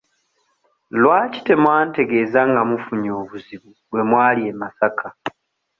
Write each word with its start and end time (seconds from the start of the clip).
Lwaki 1.01 1.39
temwantegeeza 1.47 2.39
nga 2.49 2.61
mufunye 2.69 3.09
obuzibu 3.21 3.69
lwe 3.89 4.03
mwali 4.09 4.41
e 4.51 4.53
Masaka? 4.59 5.07